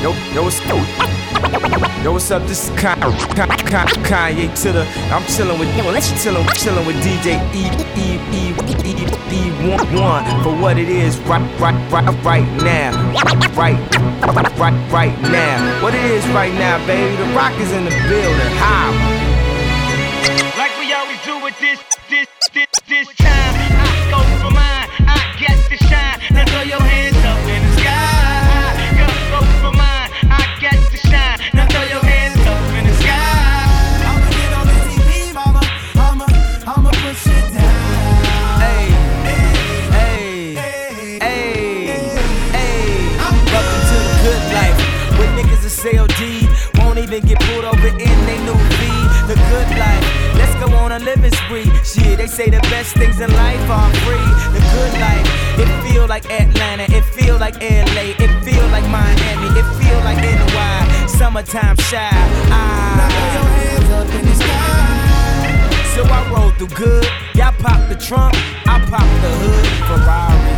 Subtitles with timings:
[0.00, 0.76] Yo, yo, what's yo,
[2.02, 2.40] yo, what's up?
[2.44, 4.86] This is Kanye to the.
[5.12, 7.68] I'm chilling with, Yo, let's chilling, chilling with DJ E
[8.00, 9.50] E E E E
[10.00, 12.96] one for what it is right, right, right, right now,
[13.54, 13.78] right,
[14.58, 15.82] right, right now.
[15.82, 17.14] What it is right now, baby.
[17.16, 18.56] The rock is in the building.
[18.56, 19.19] How?
[51.30, 51.70] A spree.
[51.84, 54.28] Shit, they say the best things in life are free.
[54.54, 55.26] The good life.
[55.62, 56.84] It feel like Atlanta.
[56.98, 58.06] It feel like LA.
[58.24, 59.48] It feel like Miami.
[59.60, 61.06] It feel like NY.
[61.06, 62.10] Summertime Chi.
[62.50, 63.58] Now your Ah.
[63.58, 65.94] hands up in the sky.
[65.94, 67.06] So I roll through good.
[67.34, 68.34] Y'all pop the trunk,
[68.66, 69.66] I pop the hood.
[69.88, 70.54] Ferrari.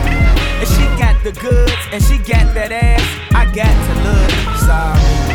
[0.60, 3.06] And she got the goods, and she got that ass.
[3.34, 4.30] I got to look
[4.68, 5.31] sorry.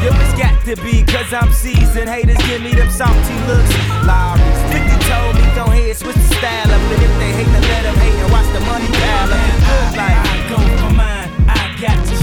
[0.00, 2.08] Yo, it's got to be, cause I'm seasoned.
[2.08, 3.68] Haters give me them salty looks.
[4.08, 6.80] Lawry's 50 told me, go ahead, switch the style up.
[6.80, 9.96] And if they hate, then let them hate and watch the money pile up.
[10.00, 10.16] Life.
[10.24, 11.28] I go for mine.
[11.48, 12.19] I got to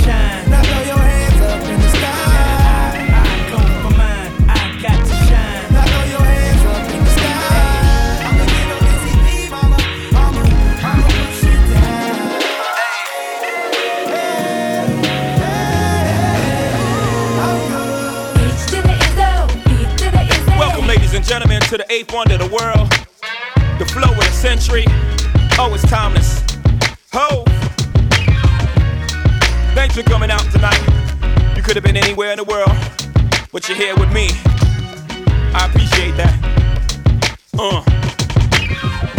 [21.28, 22.88] gentlemen, to the eighth wonder of the world.
[23.80, 24.86] The flow of the century.
[25.60, 26.40] Oh, it's timeless.
[27.12, 27.44] Ho!
[29.76, 30.80] Thanks for coming out tonight.
[31.58, 32.72] You could have been anywhere in the world,
[33.52, 34.30] but you're here with me.
[35.52, 36.32] I appreciate that.
[37.60, 37.84] Uh.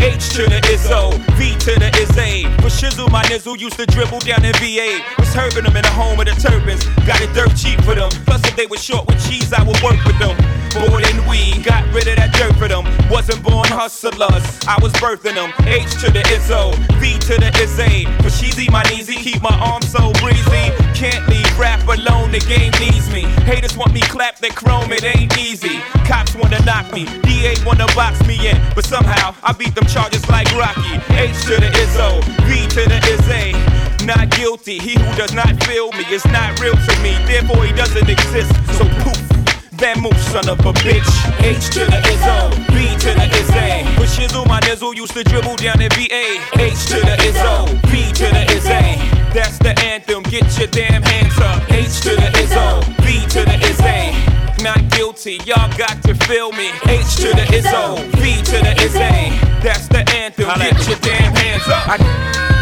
[0.01, 2.45] H to the Izzo, V to the Izzy.
[2.63, 5.05] For shizzle, my nizzle used to dribble down in VA.
[5.19, 6.87] Was hurting them in the home of the turbans.
[7.05, 8.09] Got it dirt cheap for them.
[8.25, 10.58] Plus, if they were short with cheese, I would work with them.
[10.75, 12.85] More than we got rid of that dirt for them.
[13.09, 15.53] Wasn't born hustlers, I was birthing them.
[15.65, 18.05] H to the Izzo, V to the Izzy.
[18.23, 20.69] For cheesy, my keep my arms so breezy.
[20.93, 23.23] Can't leave rap alone, the game needs me.
[23.49, 25.81] Haters want me clap that chrome, it ain't easy.
[26.05, 30.27] Cops wanna knock me, DA wanna box me in, but somehow I beat them charges
[30.29, 31.01] like Rocky.
[31.15, 33.57] H to the Izzo, V to the Izzy.
[34.05, 37.73] Not guilty, he who does not feel me is not real to me, therefore he
[37.73, 38.53] doesn't exist.
[38.77, 39.38] So poof.
[39.79, 41.07] That move, son of a bitch.
[41.39, 43.87] H to the Izzo, V to the Izzy.
[43.95, 46.43] With shizzle, my nizzle used to dribble down in VA.
[46.59, 48.99] H to the Izzo, V to the Izzy.
[49.31, 51.63] That's the anthem, get your damn hands up.
[51.71, 54.63] H to the Izzo, V to the Izzy.
[54.65, 56.71] Not guilty, y'all got to feel me.
[56.91, 59.39] H to the Izzo, V to the Izzy.
[59.63, 62.01] That's the anthem, get your damn hands up.
[62.01, 62.58] Just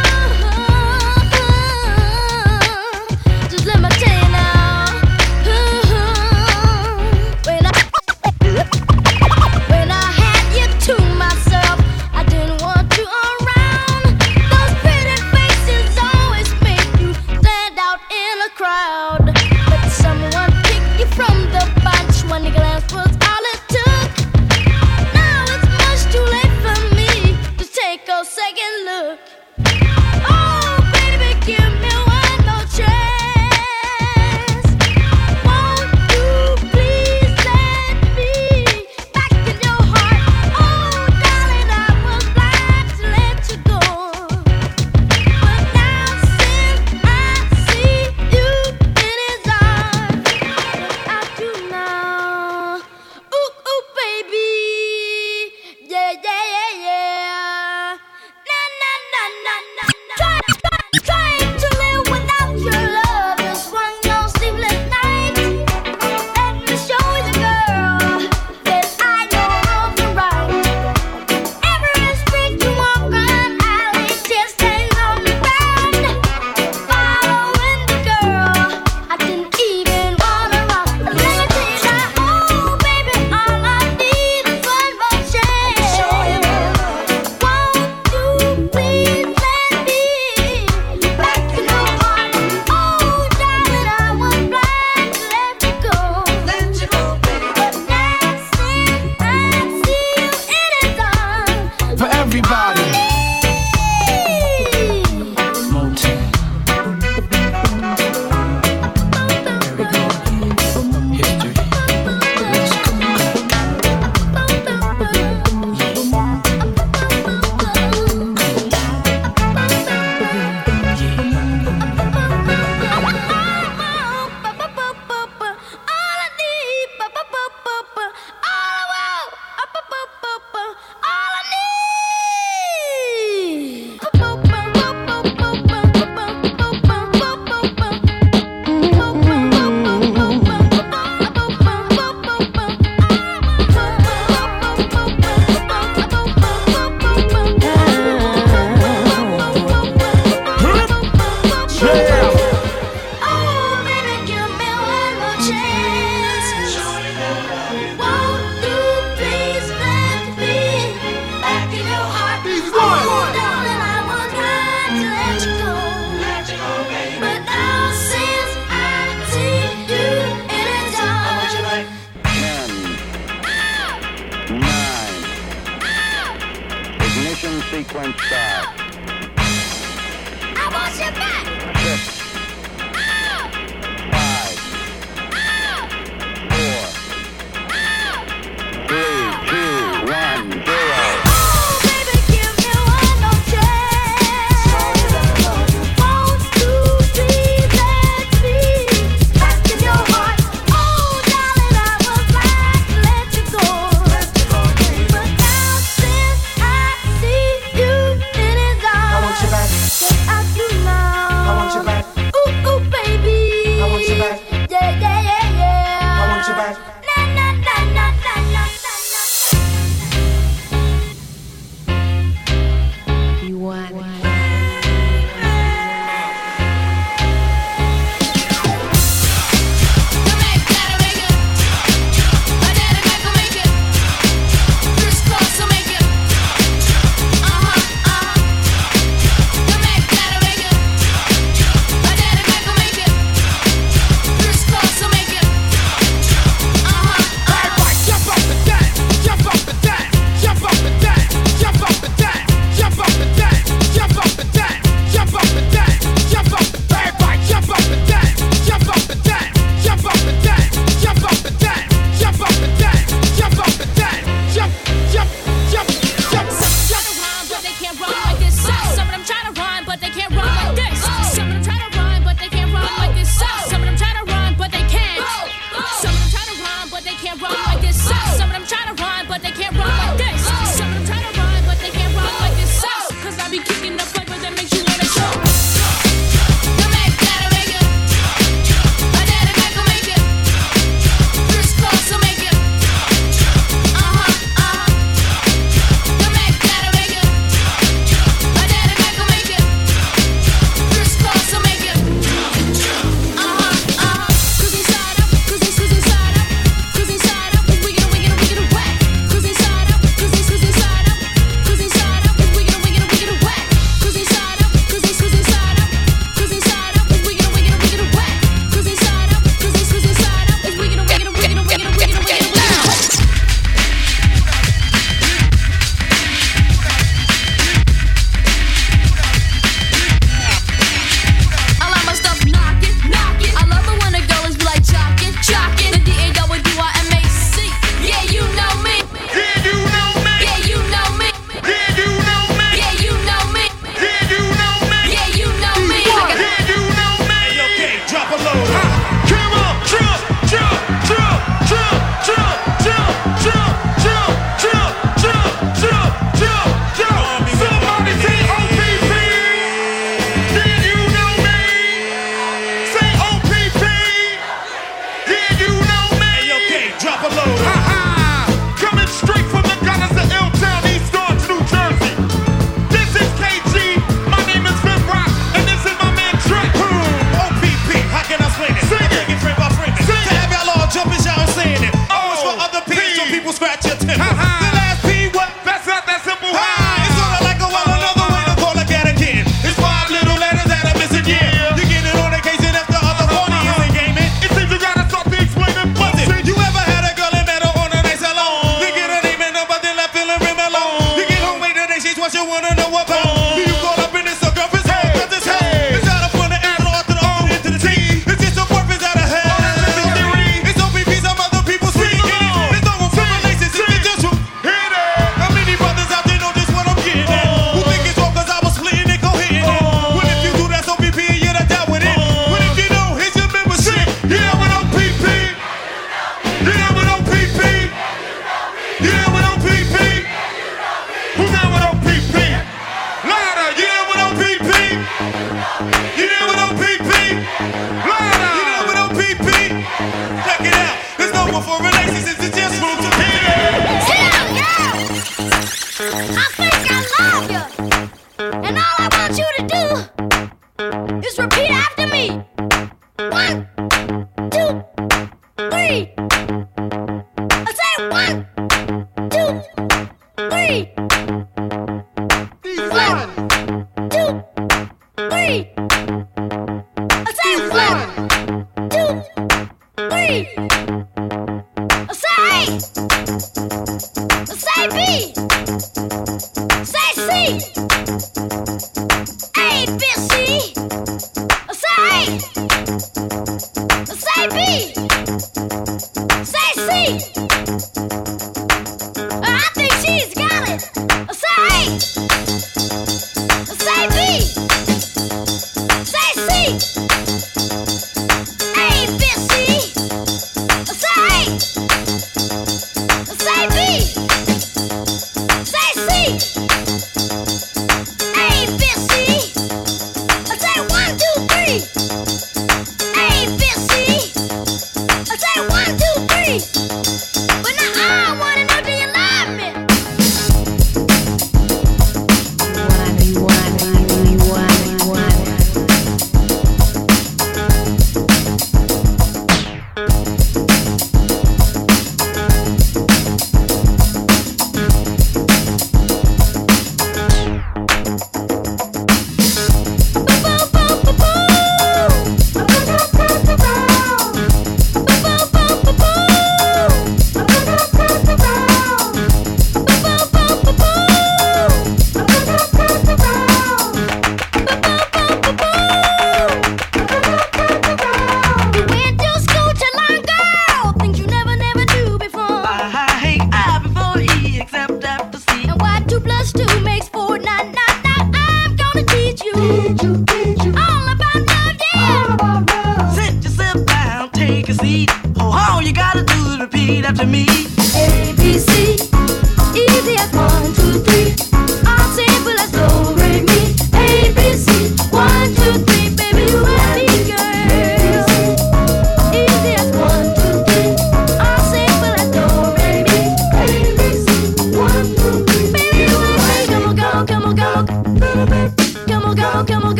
[446.17, 446.56] I'll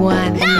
[0.00, 0.38] one.
[0.38, 0.59] No!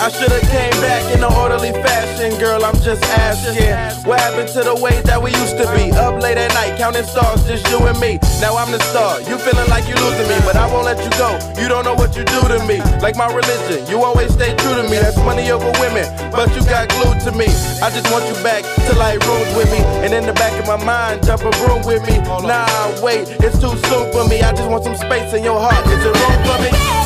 [0.00, 2.64] I should've came back in an orderly fashion, girl.
[2.64, 3.68] I'm just asking.
[4.08, 5.92] What happened to the way that we used to be?
[5.92, 8.16] Up late at night, counting stars, just you and me.
[8.40, 9.20] Now I'm the star.
[9.28, 11.36] You feeling like you losing me, but I won't let you go.
[11.60, 12.80] You don't know what you do to me.
[13.04, 14.96] Like my religion, you always stay true to me.
[14.96, 17.52] That's money over women, but you got glued to me.
[17.84, 20.64] I just want you back to like rooms with me, and in the back of
[20.64, 22.16] my mind, jump a room with me.
[22.48, 22.64] Nah,
[23.04, 24.40] wait, it's too soon for me.
[24.40, 25.84] I just want some space in your heart.
[25.92, 26.99] Is it room for me?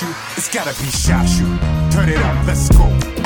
[0.00, 1.46] You, it's gotta be shot you.
[1.90, 3.19] Turn it up, let's go.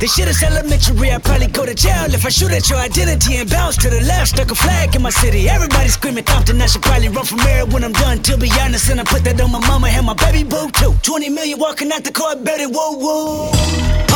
[0.00, 3.36] This shit is elementary, I'd probably go to jail if I shoot at your identity
[3.36, 4.32] and bounce to the left.
[4.32, 5.46] Stuck a flag in my city.
[5.46, 8.16] Everybody screaming Compton, I should probably run from here when I'm done.
[8.24, 10.96] To be honest, and I put that on my mama and my baby boo too.
[11.02, 13.52] 20 million walking out the court, better whoa whoa.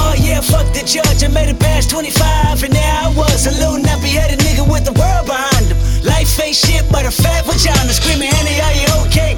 [0.01, 3.53] Oh yeah, fuck the judge, I made it past 25, and there I was, a
[3.53, 5.77] little nappy headed nigga with the world behind him.
[6.01, 9.37] Life ain't shit but a fat vagina, screaming, Annie, are you okay?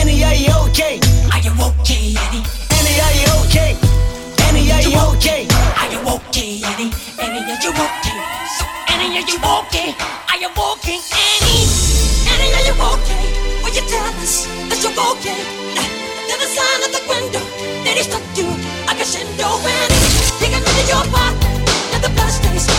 [0.00, 1.04] Annie, are you okay?
[1.36, 2.48] Are you okay, Annie?
[2.80, 3.76] Annie, are you okay?
[4.48, 5.65] Annie, are you okay?
[5.86, 6.90] Are you okay, Annie?
[7.22, 7.70] Annie, are you?
[7.70, 9.94] So, Annie, are you okay?
[10.26, 11.62] Are you okay, Annie?
[12.26, 13.26] Annie, are you okay?
[13.62, 15.38] Will you tell us that you're okay?
[16.26, 17.38] There's a sign at the window
[17.86, 18.50] that he stuck you
[18.98, 19.94] a shindo Annie.
[20.42, 21.38] He got into your part
[21.94, 22.75] and the blood stains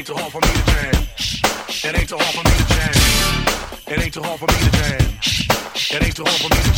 [0.00, 1.02] ain't too hard for me to jam.
[1.84, 3.92] It ain't too hard for me to jam.
[3.92, 5.00] It ain't too hard for me to jam.
[5.90, 6.69] It ain't too hard for me to jam.